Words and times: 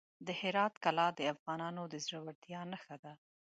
د 0.27 0.29
هرات 0.41 0.73
کلا 0.83 1.07
د 1.15 1.19
افغانانو 1.33 1.81
د 1.89 1.93
زړورتیا 2.05 2.61
نښه 2.71 2.95
ده. 3.03 3.13